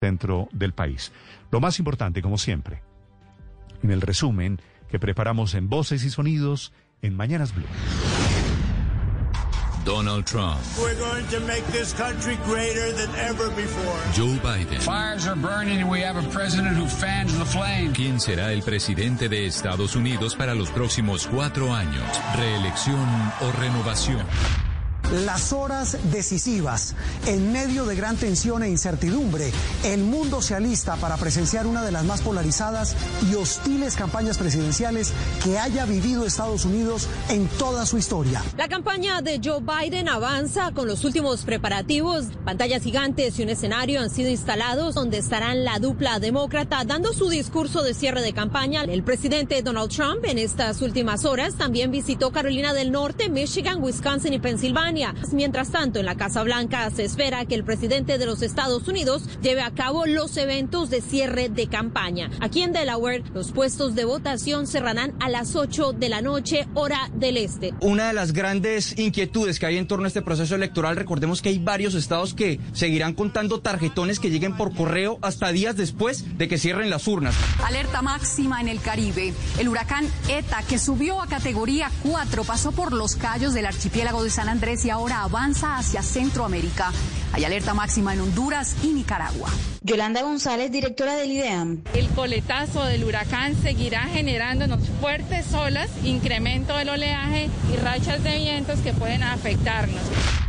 centro 0.00 0.48
del 0.52 0.72
país. 0.72 1.12
Lo 1.50 1.60
más 1.60 1.78
importante, 1.78 2.22
como 2.22 2.38
siempre, 2.38 2.82
en 3.82 3.90
el 3.90 4.00
resumen 4.00 4.60
que 4.88 4.98
preparamos 4.98 5.54
en 5.54 5.68
Voces 5.68 6.04
y 6.04 6.10
Sonidos 6.10 6.72
en 7.02 7.16
Mañanas 7.16 7.54
Blue. 7.54 7.66
Donald 9.84 10.26
Trump. 10.26 10.58
We're 10.78 10.94
going 10.98 11.26
to 11.28 11.40
make 11.40 11.64
this 11.72 11.94
country 11.94 12.36
greater 12.44 12.92
than 12.92 13.08
ever 13.16 13.48
before. 13.50 13.98
Joe 14.12 14.36
Biden. 14.42 14.80
Fires 14.82 15.26
are 15.26 15.34
burning 15.34 15.80
and 15.80 15.90
we 15.90 16.02
have 16.02 16.18
a 16.18 16.28
president 16.28 16.76
who 16.76 16.86
fans 16.86 17.36
the 17.38 17.44
flame. 17.46 17.92
¿Quién 17.94 18.20
será 18.20 18.52
el 18.52 18.62
presidente 18.62 19.30
de 19.30 19.46
Estados 19.46 19.96
Unidos 19.96 20.36
para 20.36 20.54
los 20.54 20.70
próximos 20.70 21.26
cuatro 21.26 21.72
años? 21.72 22.04
¿Reelección 22.36 23.08
o 23.40 23.52
renovación? 23.58 24.26
Las 25.10 25.54
horas 25.54 25.96
decisivas, 26.12 26.94
en 27.24 27.50
medio 27.50 27.86
de 27.86 27.96
gran 27.96 28.16
tensión 28.16 28.62
e 28.62 28.68
incertidumbre, 28.68 29.50
el 29.82 30.02
mundo 30.02 30.42
se 30.42 30.54
alista 30.54 30.96
para 30.96 31.16
presenciar 31.16 31.66
una 31.66 31.82
de 31.82 31.90
las 31.90 32.04
más 32.04 32.20
polarizadas 32.20 32.94
y 33.30 33.34
hostiles 33.34 33.96
campañas 33.96 34.36
presidenciales 34.36 35.14
que 35.42 35.58
haya 35.58 35.86
vivido 35.86 36.26
Estados 36.26 36.66
Unidos 36.66 37.08
en 37.30 37.46
toda 37.46 37.86
su 37.86 37.96
historia. 37.96 38.42
La 38.58 38.68
campaña 38.68 39.22
de 39.22 39.40
Joe 39.42 39.62
Biden 39.62 40.10
avanza 40.10 40.72
con 40.72 40.86
los 40.86 41.02
últimos 41.04 41.42
preparativos. 41.44 42.26
Pantallas 42.44 42.82
gigantes 42.82 43.38
y 43.38 43.44
un 43.44 43.48
escenario 43.48 44.02
han 44.02 44.10
sido 44.10 44.28
instalados 44.28 44.94
donde 44.94 45.16
estarán 45.16 45.64
la 45.64 45.78
dupla 45.78 46.18
demócrata 46.18 46.84
dando 46.84 47.14
su 47.14 47.30
discurso 47.30 47.82
de 47.82 47.94
cierre 47.94 48.20
de 48.20 48.34
campaña. 48.34 48.82
El 48.82 49.02
presidente 49.02 49.62
Donald 49.62 49.90
Trump 49.90 50.22
en 50.24 50.36
estas 50.36 50.82
últimas 50.82 51.24
horas 51.24 51.54
también 51.54 51.90
visitó 51.90 52.30
Carolina 52.30 52.74
del 52.74 52.92
Norte, 52.92 53.30
Michigan, 53.30 53.82
Wisconsin 53.82 54.34
y 54.34 54.38
Pensilvania. 54.38 54.97
Mientras 55.32 55.70
tanto, 55.70 56.00
en 56.00 56.06
la 56.06 56.16
Casa 56.16 56.42
Blanca 56.42 56.90
se 56.90 57.04
espera 57.04 57.44
que 57.44 57.54
el 57.54 57.62
presidente 57.62 58.18
de 58.18 58.26
los 58.26 58.42
Estados 58.42 58.88
Unidos 58.88 59.22
lleve 59.40 59.60
a 59.60 59.70
cabo 59.70 60.06
los 60.06 60.36
eventos 60.36 60.90
de 60.90 61.00
cierre 61.00 61.48
de 61.48 61.68
campaña. 61.68 62.30
Aquí 62.40 62.62
en 62.62 62.72
Delaware, 62.72 63.22
los 63.32 63.52
puestos 63.52 63.94
de 63.94 64.04
votación 64.04 64.66
cerrarán 64.66 65.14
a 65.20 65.28
las 65.28 65.54
8 65.54 65.92
de 65.92 66.08
la 66.08 66.20
noche, 66.20 66.66
hora 66.74 67.10
del 67.14 67.36
este. 67.36 67.74
Una 67.80 68.08
de 68.08 68.12
las 68.12 68.32
grandes 68.32 68.98
inquietudes 68.98 69.60
que 69.60 69.66
hay 69.66 69.76
en 69.76 69.86
torno 69.86 70.06
a 70.06 70.08
este 70.08 70.22
proceso 70.22 70.56
electoral, 70.56 70.96
recordemos 70.96 71.42
que 71.42 71.50
hay 71.50 71.58
varios 71.58 71.94
estados 71.94 72.34
que 72.34 72.58
seguirán 72.72 73.14
contando 73.14 73.60
tarjetones 73.60 74.18
que 74.18 74.30
lleguen 74.30 74.56
por 74.56 74.74
correo 74.74 75.18
hasta 75.22 75.52
días 75.52 75.76
después 75.76 76.38
de 76.38 76.48
que 76.48 76.58
cierren 76.58 76.90
las 76.90 77.06
urnas. 77.06 77.36
Alerta 77.64 78.02
máxima 78.02 78.60
en 78.60 78.68
el 78.68 78.80
Caribe. 78.80 79.32
El 79.58 79.68
huracán 79.68 80.06
ETA, 80.28 80.62
que 80.68 80.78
subió 80.78 81.22
a 81.22 81.28
categoría 81.28 81.90
4, 82.02 82.42
pasó 82.42 82.72
por 82.72 82.92
los 82.92 83.14
callos 83.14 83.54
del 83.54 83.66
archipiélago 83.66 84.24
de 84.24 84.30
San 84.30 84.48
Andrés 84.48 84.84
y 84.84 84.87
ahora 84.90 85.22
avanza 85.22 85.76
hacia 85.76 86.02
Centroamérica. 86.02 86.92
Hay 87.32 87.44
alerta 87.44 87.74
máxima 87.74 88.14
en 88.14 88.20
Honduras 88.20 88.76
y 88.82 88.88
Nicaragua. 88.88 89.50
Yolanda 89.88 90.20
González, 90.20 90.70
directora 90.70 91.16
del 91.16 91.32
IDEAM. 91.32 91.82
El 91.94 92.08
coletazo 92.08 92.84
del 92.84 93.04
huracán 93.04 93.56
seguirá 93.56 94.02
generándonos 94.02 94.86
fuertes 95.00 95.54
olas, 95.54 95.88
incremento 96.04 96.76
del 96.76 96.90
oleaje 96.90 97.48
y 97.72 97.76
rachas 97.76 98.22
de 98.22 98.36
vientos 98.36 98.80
que 98.80 98.92
pueden 98.92 99.22
afectarnos. 99.22 100.02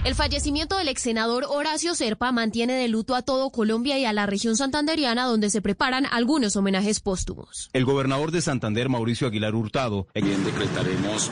El 0.04 0.16
fallecimiento 0.16 0.78
del 0.78 0.88
ex 0.88 1.02
senador 1.02 1.46
Horacio 1.48 1.94
Serpa 1.94 2.32
mantiene 2.32 2.74
de 2.74 2.88
luto 2.88 3.16
a 3.16 3.22
todo 3.22 3.50
Colombia 3.50 3.98
y 3.98 4.06
a 4.06 4.14
la 4.14 4.26
región 4.26 4.56
santanderiana 4.58 5.26
donde 5.26 5.50
se 5.50 5.62
preparan 5.62 6.06
algunos 6.10 6.56
homenajes 6.56 7.00
póstumos. 7.00 7.70
El 7.74 7.86
gobernador 7.86 8.32
de 8.32 8.42
Santander, 8.42 8.88
Mauricio 8.88 9.28
Aguilar 9.28 9.56
Hurtado. 9.56 10.08
Bien 10.16 10.44
decretaremos 10.44 11.32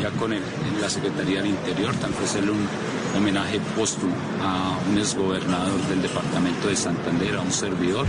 ya 0.00 0.10
con 0.10 0.32
el, 0.32 0.42
la 0.80 0.90
Secretaría 0.90 1.38
del 1.38 1.50
Interior, 1.50 1.94
tanto 1.96 2.22
hacerle 2.22 2.50
un 2.52 2.68
homenaje 3.16 3.60
póstumo 3.76 4.14
a 4.42 4.78
un 4.90 4.98
exgobernador 4.98 5.80
del 5.88 6.02
departamento 6.02 6.68
de 6.68 6.76
Santander, 6.76 7.36
a 7.36 7.41
un 7.42 7.52
servidor. 7.52 8.06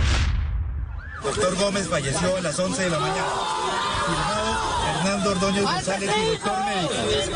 Doctor 1.24 1.56
Gómez 1.56 1.88
falleció 1.88 2.36
a 2.36 2.40
las 2.42 2.58
11 2.58 2.82
de 2.82 2.90
la 2.90 2.98
mañana. 2.98 3.26
Firmado 5.04 5.30
Ordóñez 5.30 5.64
González, 5.64 6.10
director 6.14 6.64
médico. 6.64 7.34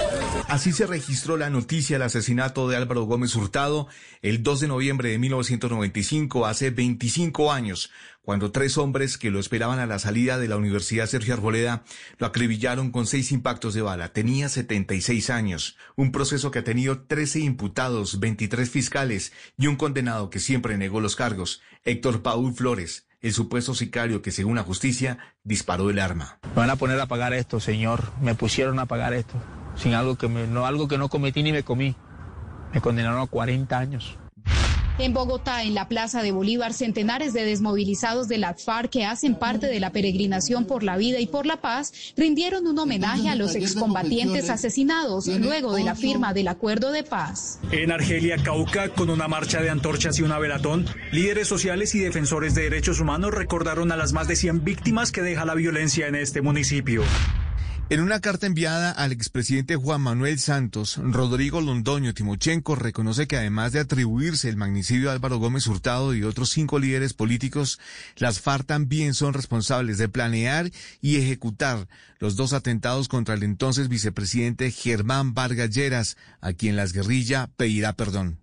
Así 0.48 0.73
se 0.73 0.86
registró 0.86 1.36
la 1.36 1.51
noticia 1.51 1.96
del 1.96 2.07
asesinato 2.07 2.68
de 2.68 2.77
Álvaro 2.77 3.05
Gómez 3.05 3.35
Hurtado 3.35 3.89
el 4.23 4.42
2 4.42 4.61
de 4.61 4.68
noviembre 4.68 5.11
de 5.11 5.18
1995, 5.18 6.46
hace 6.46 6.70
25 6.70 7.52
años, 7.52 7.90
cuando 8.23 8.52
tres 8.52 8.77
hombres 8.77 9.17
que 9.17 9.30
lo 9.30 9.40
esperaban 9.40 9.79
a 9.79 9.86
la 9.86 9.98
salida 9.98 10.39
de 10.39 10.48
la 10.48 10.57
Universidad 10.57 11.07
Sergio 11.07 11.35
Arboleda 11.35 11.85
lo 12.18 12.27
acribillaron 12.27 12.91
con 12.91 13.07
seis 13.07 13.33
impactos 13.33 13.73
de 13.74 13.83
bala. 13.83 14.12
Tenía 14.12 14.51
76 14.51 15.30
años, 15.30 15.77
un 15.96 16.12
proceso 16.12 16.51
que 16.51 16.58
ha 16.58 16.64
tenido 16.64 17.02
13 17.02 17.41
imputados, 17.41 18.20
23 18.20 18.68
fiscales 18.68 19.33
y 19.57 19.67
un 19.67 19.77
condenado 19.77 20.29
que 20.29 20.41
siempre 20.41 20.77
negó 20.77 21.01
los 21.01 21.17
cargos, 21.17 21.62
Héctor 21.85 22.23
Paul 22.23 22.55
Flores, 22.55 23.08
el 23.20 23.33
supuesto 23.33 23.74
sicario 23.74 24.23
que 24.23 24.30
según 24.30 24.56
la 24.56 24.62
justicia 24.62 25.18
disparó 25.42 25.90
el 25.90 25.98
arma. 25.98 26.39
Me 26.42 26.55
van 26.55 26.70
a 26.70 26.77
poner 26.77 27.01
a 27.01 27.06
pagar 27.06 27.33
esto, 27.33 27.61
señor. 27.61 28.12
Me 28.20 28.34
pusieron 28.34 28.79
a 28.79 28.86
pagar 28.86 29.12
esto, 29.12 29.34
sin 29.77 29.95
algo 29.95 30.17
que 30.17 30.29
no 30.29 30.67
algo 30.67 30.89
que 30.89 30.98
no 30.98 31.08
cometí 31.08 31.42
ni 31.42 31.52
me 31.52 31.62
comí. 31.62 31.96
Me 32.73 32.80
condenaron 32.80 33.20
a 33.20 33.27
40 33.27 33.79
años. 33.79 34.18
En 34.98 35.13
Bogotá, 35.13 35.63
en 35.63 35.75
la 35.75 35.86
Plaza 35.86 36.23
de 36.23 36.33
Bolívar, 36.33 36.75
centenares 36.75 37.33
de 37.33 37.45
desmovilizados 37.45 38.27
de 38.27 38.36
la 38.36 38.55
FARC 38.55 38.91
que 38.91 39.05
hacen 39.05 39.36
parte 39.36 39.69
de 39.69 39.79
la 39.79 39.92
peregrinación 39.92 40.64
por 40.64 40.83
la 40.83 40.97
vida 40.97 41.20
y 41.20 41.29
por 41.29 41.47
la 41.47 41.61
paz 41.61 41.92
rindieron 42.17 42.67
un 42.67 42.77
homenaje 42.77 43.29
a 43.29 43.36
los 43.36 43.55
excombatientes 43.55 44.51
asesinados 44.51 45.29
luego 45.29 45.75
de 45.75 45.85
la 45.85 45.95
firma 45.95 46.35
del 46.35 46.48
acuerdo 46.48 46.91
de 46.91 47.05
paz. 47.05 47.61
En 47.70 47.92
Argelia, 47.92 48.39
Cauca, 48.42 48.89
con 48.89 49.09
una 49.09 49.29
marcha 49.29 49.63
de 49.63 49.70
antorchas 49.70 50.19
y 50.19 50.23
una 50.23 50.41
velatón, 50.41 50.86
líderes 51.13 51.47
sociales 51.47 51.95
y 51.95 52.01
defensores 52.01 52.57
de 52.57 52.63
derechos 52.63 52.98
humanos 52.98 53.33
recordaron 53.33 53.92
a 53.92 53.97
las 53.97 54.13
más 54.13 54.27
de 54.27 54.35
100 54.35 54.65
víctimas 54.65 55.13
que 55.13 55.23
deja 55.23 55.45
la 55.45 55.55
violencia 55.55 56.09
en 56.09 56.17
este 56.17 56.42
municipio. 56.42 57.05
En 57.90 58.00
una 58.00 58.20
carta 58.20 58.46
enviada 58.46 58.90
al 58.90 59.12
expresidente 59.12 59.76
Juan 59.76 60.02
Manuel 60.02 60.38
Santos, 60.38 61.00
Rodrigo 61.02 61.62
Londoño 61.62 62.12
Timochenko 62.12 62.74
reconoce 62.74 63.26
que 63.26 63.38
además 63.38 63.72
de 63.72 63.80
atribuirse 63.80 64.50
el 64.50 64.58
magnicidio 64.58 65.08
de 65.08 65.14
Álvaro 65.14 65.38
Gómez 65.38 65.66
Hurtado 65.66 66.14
y 66.14 66.22
otros 66.22 66.50
cinco 66.50 66.78
líderes 66.78 67.14
políticos, 67.14 67.80
las 68.16 68.40
FARC 68.40 68.66
también 68.66 69.14
son 69.14 69.32
responsables 69.32 69.96
de 69.96 70.10
planear 70.10 70.70
y 71.00 71.16
ejecutar 71.16 71.88
los 72.18 72.36
dos 72.36 72.52
atentados 72.52 73.08
contra 73.08 73.34
el 73.34 73.42
entonces 73.42 73.88
vicepresidente 73.88 74.70
Germán 74.70 75.32
Vargas 75.32 75.70
Lleras, 75.70 76.18
a 76.42 76.52
quien 76.52 76.76
las 76.76 76.92
guerrilla 76.92 77.48
pedirá 77.56 77.94
perdón. 77.94 78.38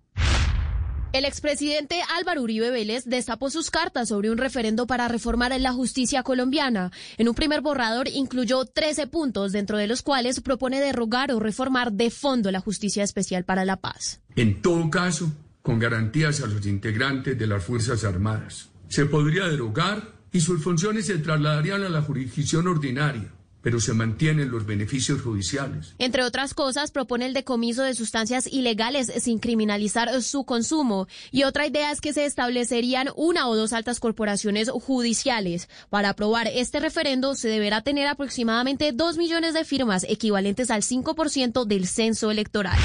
El 1.16 1.24
expresidente 1.24 2.02
Álvaro 2.18 2.42
Uribe 2.42 2.70
Vélez 2.70 3.06
destapó 3.06 3.48
sus 3.48 3.70
cartas 3.70 4.10
sobre 4.10 4.30
un 4.30 4.36
referendo 4.36 4.86
para 4.86 5.08
reformar 5.08 5.58
la 5.58 5.72
justicia 5.72 6.22
colombiana. 6.22 6.92
En 7.16 7.26
un 7.26 7.34
primer 7.34 7.62
borrador 7.62 8.06
incluyó 8.06 8.66
13 8.66 9.06
puntos, 9.06 9.52
dentro 9.52 9.78
de 9.78 9.86
los 9.86 10.02
cuales 10.02 10.42
propone 10.42 10.78
derrogar 10.78 11.32
o 11.32 11.40
reformar 11.40 11.92
de 11.92 12.10
fondo 12.10 12.50
la 12.50 12.60
justicia 12.60 13.02
especial 13.02 13.44
para 13.46 13.64
la 13.64 13.76
paz. 13.76 14.20
En 14.34 14.60
todo 14.60 14.90
caso, 14.90 15.32
con 15.62 15.78
garantías 15.78 16.42
a 16.42 16.48
los 16.48 16.66
integrantes 16.66 17.38
de 17.38 17.46
las 17.46 17.64
Fuerzas 17.64 18.04
Armadas. 18.04 18.68
Se 18.88 19.06
podría 19.06 19.46
derogar 19.46 20.12
y 20.32 20.40
sus 20.40 20.62
funciones 20.62 21.06
se 21.06 21.16
trasladarían 21.16 21.82
a 21.82 21.88
la 21.88 22.02
jurisdicción 22.02 22.68
ordinaria 22.68 23.32
pero 23.66 23.80
se 23.80 23.94
mantienen 23.94 24.52
los 24.52 24.64
beneficios 24.64 25.22
judiciales. 25.22 25.96
Entre 25.98 26.22
otras 26.22 26.54
cosas, 26.54 26.92
propone 26.92 27.26
el 27.26 27.34
decomiso 27.34 27.82
de 27.82 27.96
sustancias 27.96 28.46
ilegales 28.46 29.12
sin 29.18 29.40
criminalizar 29.40 30.22
su 30.22 30.44
consumo. 30.44 31.08
Y 31.32 31.42
otra 31.42 31.66
idea 31.66 31.90
es 31.90 32.00
que 32.00 32.12
se 32.12 32.26
establecerían 32.26 33.08
una 33.16 33.48
o 33.48 33.56
dos 33.56 33.72
altas 33.72 33.98
corporaciones 33.98 34.70
judiciales. 34.70 35.68
Para 35.90 36.10
aprobar 36.10 36.46
este 36.46 36.78
referendo 36.78 37.34
se 37.34 37.48
deberá 37.48 37.80
tener 37.80 38.06
aproximadamente 38.06 38.92
dos 38.92 39.16
millones 39.16 39.52
de 39.52 39.64
firmas, 39.64 40.06
equivalentes 40.08 40.70
al 40.70 40.82
5% 40.82 41.64
del 41.64 41.88
censo 41.88 42.30
electoral. 42.30 42.78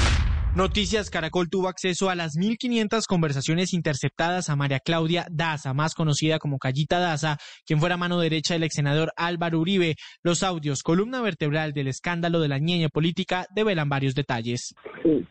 Noticias 0.54 1.08
Caracol 1.08 1.48
tuvo 1.48 1.68
acceso 1.68 2.10
a 2.10 2.14
las 2.14 2.36
1.500 2.36 3.06
conversaciones 3.08 3.72
interceptadas 3.72 4.50
a 4.50 4.56
María 4.56 4.80
Claudia 4.84 5.24
Daza, 5.30 5.72
más 5.72 5.94
conocida 5.94 6.38
como 6.38 6.58
Callita 6.58 6.98
Daza, 6.98 7.38
quien 7.64 7.80
fuera 7.80 7.96
mano 7.96 8.20
derecha 8.20 8.52
del 8.52 8.64
ex 8.64 8.74
senador 8.74 9.12
Álvaro 9.16 9.60
Uribe. 9.60 9.94
Los 10.22 10.42
audios, 10.42 10.82
columna 10.82 11.22
vertebral 11.22 11.72
del 11.72 11.88
escándalo 11.88 12.38
de 12.38 12.48
la 12.48 12.58
ñeña 12.58 12.90
política, 12.90 13.46
develan 13.54 13.88
varios 13.88 14.14
detalles. 14.14 14.74
Sí, 15.02 15.26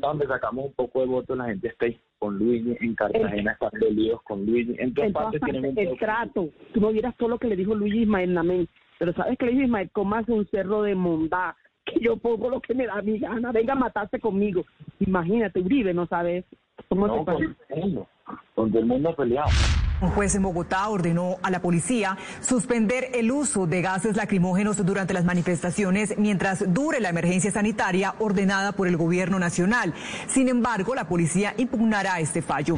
donde 0.00 0.26
sacamos 0.28 0.66
un 0.66 0.72
poco 0.74 1.00
de 1.00 1.06
voto, 1.06 1.34
la 1.34 1.46
gente 1.46 1.66
está 1.66 1.86
ahí 1.86 1.98
con 2.20 2.38
Luigi, 2.38 2.76
en 2.80 2.94
Cartagena 2.94 3.52
están 3.52 3.70
líos 3.90 4.20
con 4.22 4.46
Luigi, 4.46 4.76
en 4.78 4.94
todas 4.94 5.12
partes 5.12 5.40
tienen 5.40 5.64
un 5.64 5.78
El 5.78 5.98
trato, 5.98 6.48
tú 6.72 6.80
no 6.80 6.92
vieras 6.92 7.16
todo 7.16 7.30
lo 7.30 7.38
que 7.38 7.48
le 7.48 7.56
dijo 7.56 7.74
Luigi 7.74 8.02
Ismael 8.02 8.32
Namén, 8.34 8.68
pero 9.00 9.12
¿sabes 9.14 9.36
que 9.36 9.46
le 9.46 9.52
dijo 9.52 9.64
Ismael? 9.64 9.90
Comas 9.90 10.28
un 10.28 10.46
cerro 10.48 10.82
de 10.82 10.94
mondá 10.94 11.56
que 11.92 12.00
yo 12.00 12.16
pongo 12.16 12.48
lo 12.50 12.60
que 12.60 12.74
me 12.74 12.86
da 12.86 13.00
mi 13.02 13.18
gana, 13.18 13.52
venga 13.52 13.72
a 13.72 13.76
matarse 13.76 14.18
conmigo. 14.18 14.64
Imagínate, 15.00 15.60
Uribe, 15.60 15.94
¿no 15.94 16.06
sabes? 16.06 16.44
¿Cómo 16.88 17.06
no, 17.06 17.24
con 17.24 17.42
el 17.42 17.80
mundo, 17.80 18.08
con 18.54 18.76
el 18.76 18.86
mundo 18.86 19.14
peleado. 19.14 19.50
Un 20.00 20.10
juez 20.10 20.36
en 20.36 20.42
Bogotá 20.42 20.88
ordenó 20.88 21.38
a 21.42 21.50
la 21.50 21.60
policía 21.60 22.16
suspender 22.40 23.08
el 23.14 23.32
uso 23.32 23.66
de 23.66 23.82
gases 23.82 24.16
lacrimógenos 24.16 24.84
durante 24.86 25.12
las 25.12 25.24
manifestaciones 25.24 26.16
mientras 26.16 26.72
dure 26.72 27.00
la 27.00 27.08
emergencia 27.08 27.50
sanitaria 27.50 28.14
ordenada 28.20 28.72
por 28.72 28.86
el 28.86 28.96
gobierno 28.96 29.40
nacional. 29.40 29.94
Sin 30.28 30.48
embargo, 30.48 30.94
la 30.94 31.08
policía 31.08 31.52
impugnará 31.56 32.20
este 32.20 32.42
fallo. 32.42 32.76